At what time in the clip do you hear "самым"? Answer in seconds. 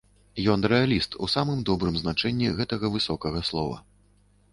1.33-1.59